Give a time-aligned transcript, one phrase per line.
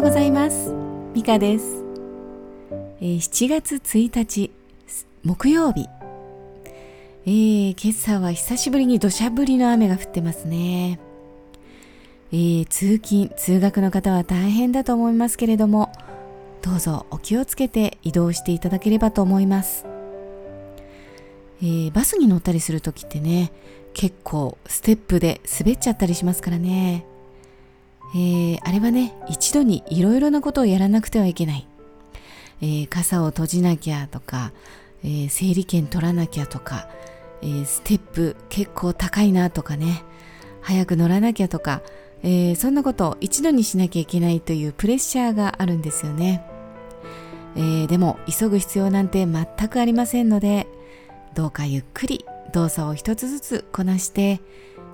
[0.00, 0.72] ようございます。
[1.14, 1.84] ミカです、
[3.02, 4.50] えー、7月1日
[5.24, 5.90] 木曜日、
[7.26, 10.98] えー、今朝は久しぶりに土砂降りの雨が降ってますね、
[12.32, 15.92] えー、通勤通学の方は大変だと思いますけれども
[16.62, 19.84] どうぞお気をつけて移動していただければと思います、
[21.60, 23.52] えー、バスに乗ったりする時ってね
[23.92, 27.09] 結構ステップで滑っちゃったりしますからね。
[28.14, 31.66] えー、あれはね一度にいろいろなことをやらなくてはいけない、
[32.60, 34.52] えー、傘を閉じなきゃとか、
[35.04, 36.88] えー、整理券取らなきゃとか、
[37.42, 40.04] えー、ステップ結構高いなとかね。
[40.62, 41.82] 早く乗らなきゃとか、
[42.22, 46.44] えー、そんなことを一度にしなきゃいけないというプレッシャーがあるんですよね、
[47.56, 50.66] えー、でも急ぐ必要なんて全くありませんので
[51.34, 54.40] どうかゆっくり動作を一つずつこなして、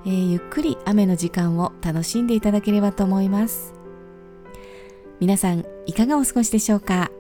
[0.06, 3.74] えー、ゆっくり雨の時間を楽しんでいただければと思います。
[5.18, 7.10] 皆さんいかがお過ごしでしょうか？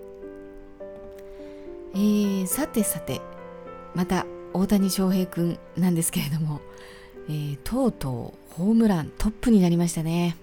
[1.94, 3.20] えー、さてさて
[3.96, 6.60] また大谷翔平くんなんですけれども、
[7.28, 10.36] えー、とうとうホームラントップになりましたね、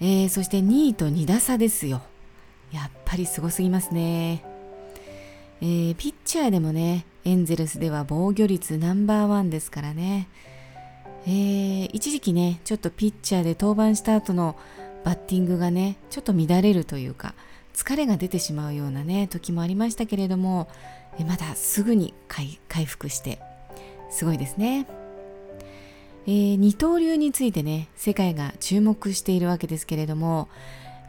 [0.00, 2.02] えー、そして2位と2打差ですよ。
[2.72, 4.44] やっぱりすごすぎますね、
[5.60, 10.28] えー、ピッチャーでもねエンゼルスでは防御率ナンバーワンですからね、
[11.26, 14.56] えー、一時期ねちょっとピッチャーで登板した後の
[15.04, 17.34] バッティングがねちょっと乱れるというか
[17.74, 20.68] 疲れが出てしまうようなね時もありましたけれども
[21.26, 23.38] まだすぐに回復して
[24.10, 24.86] すごいですね、
[26.26, 30.48] えー、二刀流についてね世界が注目しているわけですけれども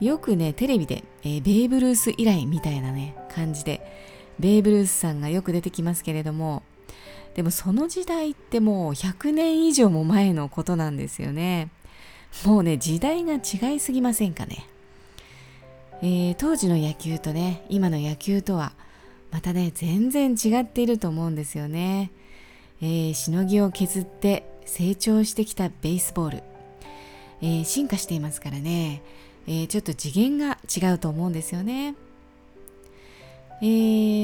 [0.02, 3.82] よくねテレビで、えー、ベーブ・ルース以来みたいなね感じで
[4.40, 6.64] ベーブ・ルースさんがよく出てきますけれども
[7.36, 11.70] でもその時代ってもう100年以上も前のことなんですよね。
[12.46, 14.66] もうね時代が違いすぎませんかね、
[16.02, 18.74] えー、当時の野球とね今の野球とは
[19.32, 22.12] またね全然違っていると思うんですよね、
[22.82, 26.44] えー、しのぎを削って成長してきたベースボール、
[27.42, 29.02] えー、進化していますからね、
[29.48, 31.96] えちょっと次元が違うと思うんですよね。
[33.62, 33.66] え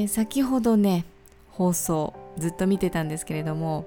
[0.04, 1.06] ー、先ほどね
[1.50, 3.86] 放送ずっと見てたんですけれども、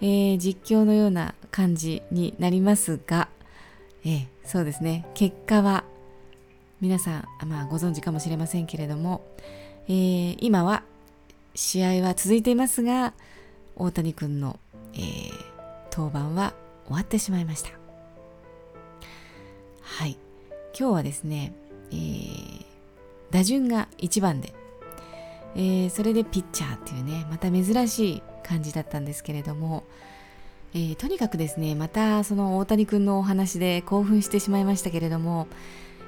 [0.00, 3.28] えー、実況のような感じになりますが、
[4.04, 5.06] えー、そうですね。
[5.14, 5.84] 結果は
[6.80, 9.26] 皆さん、まあ、ご存知かもしれませんけれども、
[9.88, 10.82] えー、今は
[11.54, 13.14] 試合は続いていますが
[13.76, 14.58] 大谷君の、
[14.92, 15.32] えー、
[15.90, 16.54] 登板は
[16.86, 17.70] 終わってしまいました。
[19.80, 20.18] はい。
[20.78, 21.54] 今日はですね、
[21.90, 22.64] えー、
[23.30, 24.52] 打順が1番で
[25.56, 29.84] えー、それでピッチャーっていうねまた珍しい感じだったんですけれども、
[30.74, 35.48] えー、とにかくですねまたその大谷君のお話で興奮してしまいましたけれども、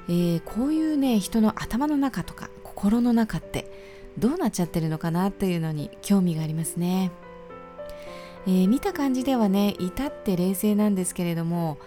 [0.09, 3.71] えー、こういうね人の頭の中とか心の中って
[4.19, 7.11] どうなっちゃってるのかなというのに興味がありますね、
[8.47, 11.79] え、見た感じではね至って冷静なんですけれども、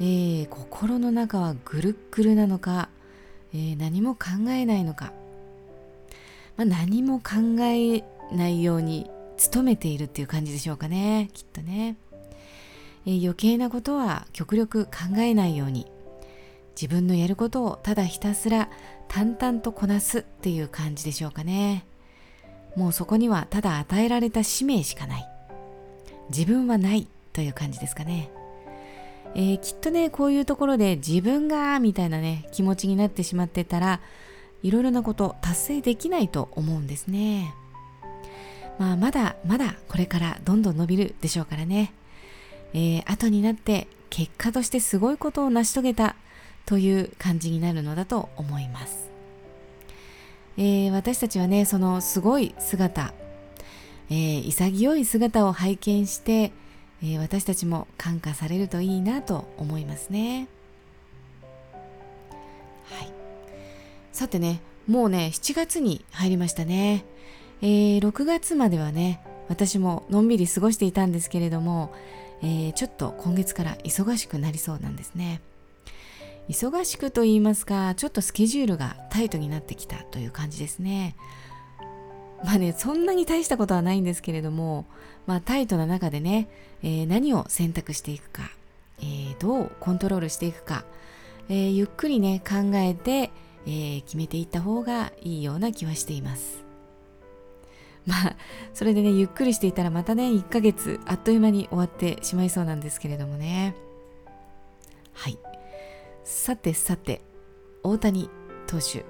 [0.00, 2.88] え、心の中はぐるっぐるなのか、
[3.52, 5.12] え、何も考えないのか
[6.56, 9.10] まあ、何も考えないように
[9.52, 11.30] 努めているっていう感じでしょうかね。
[11.32, 11.96] きっとね、
[13.06, 15.86] えー、余計なことは極力考えないように。
[16.80, 18.68] 自分のやることをただひたすら
[19.06, 21.86] 淡々とこなすっていう感じでしょうかね。
[22.76, 25.28] もうそこにはただ与えられた使命しかない。
[26.30, 28.30] 自分はないという感じですかね。
[29.36, 34.00] えー、きっとねこういうところで自分がみたいなね気持ちになってしまってたら
[34.64, 37.54] いろいろなこと達成できないと思うんですね。
[38.78, 41.92] まあまだまだこれからどんどん伸びるでしょうからね。
[42.72, 46.16] えー、後になって結果としてすごいことを成し遂げた
[46.64, 49.10] という感じになるのだと思います。
[50.56, 53.12] えー、私たちはね、そのすごい姿、
[54.08, 56.52] えー、潔い姿を拝見して、
[57.02, 60.48] えー、私たちも感化されるといいなと思いますね。
[62.84, 63.23] はい
[64.14, 67.04] さてね、もうね、7月に入りましたね。
[67.62, 71.92] えー、6月まではね、私ものんびり過ごしていたんですけれども、
[72.40, 75.40] えー、ちょっと今月から忙しくなりそうなんですね。
[76.48, 81.16] 忙しくと言いますか、ちょっとスケジュールがタイトになってきたという感じですね。
[82.44, 84.86] まあね、そんなに大したことはないんですけれども、
[85.26, 86.48] まあタイトな中でね、
[86.84, 88.48] えー、何を選択していくか、
[89.00, 90.84] えー、どうコントロールしていくか、
[91.48, 93.32] えー、ゆっくりね、考えて、
[93.66, 96.64] えー、決めていった方がいいような気はしています。
[98.06, 98.36] まあ、
[98.74, 103.74] それでね、ゆっくりしていたらまたね、1ヶ月あっという間に終わってしまいそうなんですけれどもね。
[105.12, 105.38] はい。
[106.22, 107.22] さてさて、
[107.82, 108.30] 大谷
[108.66, 109.04] 投手、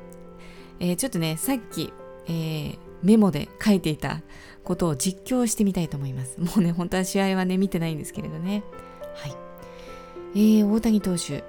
[0.80, 1.92] えー、ちょっとねさっき、
[2.26, 4.20] えー、メモで書いていた
[4.64, 8.64] ことを実況してみたいと思いますもうね本当は試合はね見てないんですけれどね
[9.14, 9.36] はい、
[10.34, 11.44] えー、大谷投手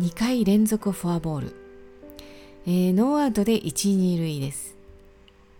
[0.00, 1.56] 2回連続フォアボール、
[2.70, 4.76] えー、ノーアウトで1、2塁です、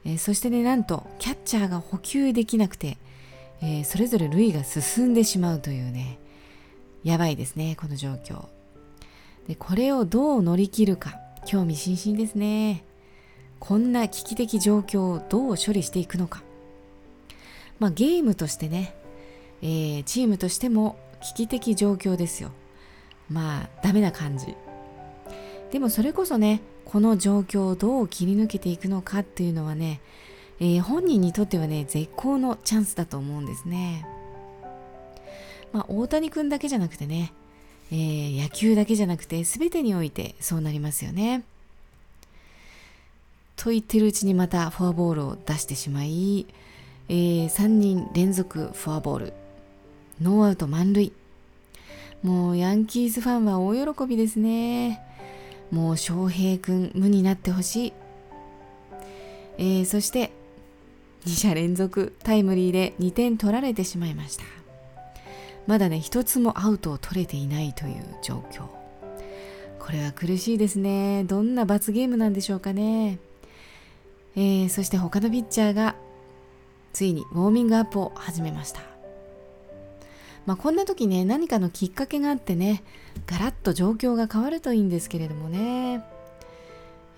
[0.05, 2.99] えー、そしてねなんとキャッチャーが補給できなくて、
[3.63, 6.19] えー、それぞれ塁が進んでしまうというね
[7.05, 8.45] やばいですねこの状況。
[9.47, 11.19] でこれをどう乗り切るか。
[11.47, 12.85] 興味津々ですね。
[13.59, 16.43] こんな危機的状況をどう処理していくのか。
[17.79, 18.95] まあゲームとしてね、
[19.63, 22.51] えー、チームとしても危機的状況ですよ。
[23.31, 24.55] まあダメな感じ。
[25.71, 30.01] でもそれこそねこの状況をどう切り抜けていくのかっていうのはね、
[30.61, 34.07] えー、本人にとってはね絶好のチャンスだと思うんですね。
[35.73, 37.33] まあ大谷君だけじゃなくてね、
[37.93, 41.45] えー、野球だけじゃなくて全てにおいてそうなりますよね。
[43.57, 46.47] と言ってるうちにまたフォアボールを出してしまい、
[47.09, 49.33] えー、3人連続フォアボール。
[50.23, 51.13] ノーアウト満塁。
[52.23, 55.03] もうヤンキースファンは大喜びですね。
[55.71, 57.93] もう翔平くん無になってほしい。
[59.59, 60.31] えー、そして
[61.27, 64.45] 2者連続タイムリーで2点取られてしまいました。
[65.67, 68.67] まだね、一つもアウトを取れていないという状況。
[69.79, 71.25] これは苦しいですね。
[71.25, 73.19] どんな罰ゲームなんでしょうかね。
[74.35, 75.95] えー、そして他のピッチャーが
[76.93, 78.98] ついにウォーミングアップを始めました。
[80.49, 82.83] まあ、こんな時ね何かのきっかけがあってね
[83.27, 86.03] ガラッと状況が変わるといいんですけれどもね、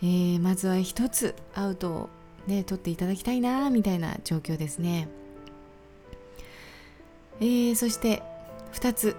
[0.03, 2.09] えー、まずは一つアウトを
[2.49, 5.09] ね取っていただきたいなみたいな状況ですね、
[7.38, 8.21] えー、そして
[8.73, 9.15] 2つ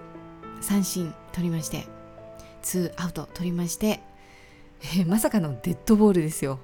[0.60, 1.86] 三振取りまして
[2.64, 4.02] 2アウト取りまして、
[4.82, 6.58] えー、まさかのデッドボールですよ。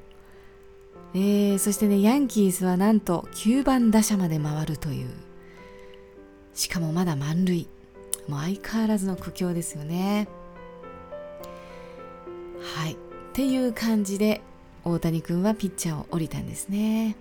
[1.15, 5.28] えー、そしてねヤンキースはなんと9番打者まで回るという。
[6.59, 7.69] しかもまだ満塁。
[8.27, 10.27] もう相変わらずの苦境ですよね。
[12.77, 12.95] はい。
[12.95, 12.97] っ
[13.33, 14.41] ていう感じで
[14.85, 17.15] 大谷君はピッチャーを降りたんですね、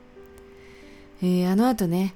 [1.21, 2.15] えー、あの後ね、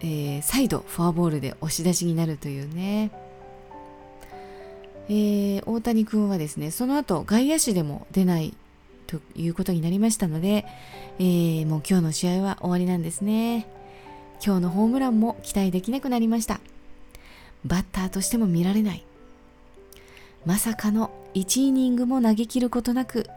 [0.00, 3.12] えー、再度フォアボールで押し出しになるというね。
[5.08, 8.54] えー、大谷君はですねその後外野手でも出ない
[9.06, 10.64] ということになりましたので、
[11.20, 13.68] えー、もう今日の試合は終わりなんですね。
[14.44, 16.60] 今日のホームランも期待できなくなりました。
[17.64, 19.04] バッターとしても見られない。
[20.44, 23.28] まさかの1イニングも投げ切ることなく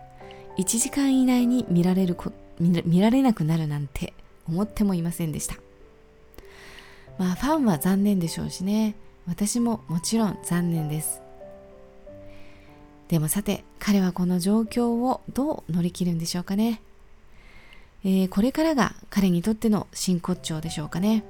[0.58, 4.14] 1時間以内に見られるこ見られなくなるなんて
[4.48, 5.58] 思ってもいませんでした。
[7.20, 8.96] まあファンは残念でしょうしね。
[9.28, 11.22] 私ももちろん残念です。
[13.10, 16.82] でもさて彼はこの状況をどう乗り切るんでしょうかね。
[18.06, 21.26] えー、これからが彼にとっての真骨頂でしょうかね。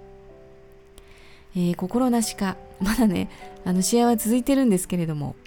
[1.55, 3.29] えー、心なしか、まだね、
[3.63, 5.37] あの試合は続いてるんですけれども、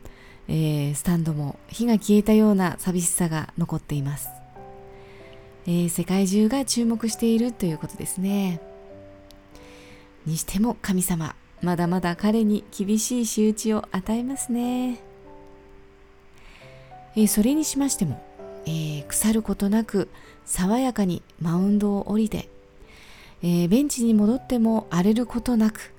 [0.48, 4.30] えー、スタンドも火が消えたような寂しさが残っています。
[5.66, 8.58] え世界中が注目しているということですね。
[10.24, 14.98] にしても神様、まだまだ彼に厳しい仕打ちを与えますね。
[17.16, 18.24] えそれにしましても、
[18.64, 20.08] え腐ることなく
[20.48, 22.48] 爽やかにマウンドを降りて、
[23.42, 25.92] えー、ベンチに戻っても荒れることなく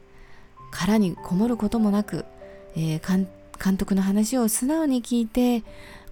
[0.72, 2.25] 殻にこもることもなく、
[2.75, 3.27] えー、
[3.63, 5.63] 監督の話を素直に聞いて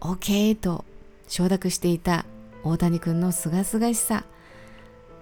[0.01, 0.86] OK と
[1.27, 2.25] 承諾していた
[2.63, 4.24] 大谷君のすがすがしさ。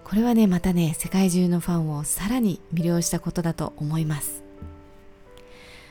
[0.04, 4.44] これはねまたね世界中のファンをさらに魅了したことだと思います。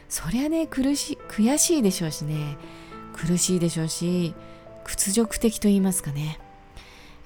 [0.08, 2.56] そりゃね苦し悔しいでしょうしね。
[3.14, 4.34] 苦しいでしょうし
[4.84, 6.38] 屈辱的と言いますかね。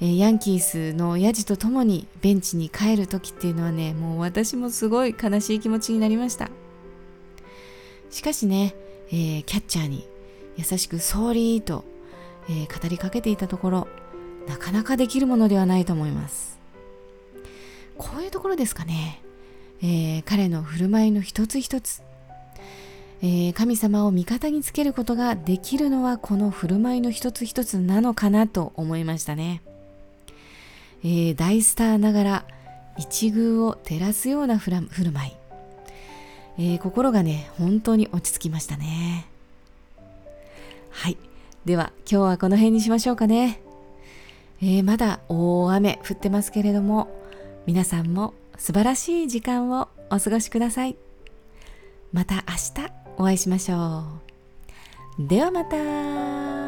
[0.01, 6.51] えヤンキースのヤジとともにベンチに帰る時っていうのはねもう私もすごい悲しい気持ちになりました。
[8.11, 8.75] しかしね、
[9.09, 10.09] えー、キャッチャーに
[10.57, 11.85] 優しく「ソーリー」と、
[12.49, 13.89] えー、語りかけていたところ
[14.49, 16.59] なかなかできるものではないと思います。
[17.97, 19.23] こういうところですかね、
[19.83, 22.03] えー、彼の振る舞いの一つ一つ。
[23.21, 29.61] え、神様を味方につけることができるのはこの振る舞いの一つ一つなのかなと思いましたね。
[31.05, 32.45] えー、大スターながら
[32.97, 35.33] 一遇を照らすような振る舞い、
[36.59, 39.27] えー、心がね本当に落ち着きましたね。
[40.91, 41.17] はい。
[41.65, 43.61] では今日はこの辺にしましょうかね、
[44.63, 47.09] えー、まだ大雨降ってますけれども
[47.67, 50.97] 皆さんも素晴らしい時間をお過ごしください。
[52.13, 52.41] また明
[52.85, 54.05] 日お会いしましょ
[55.19, 55.27] う。
[55.29, 56.68] ではまた。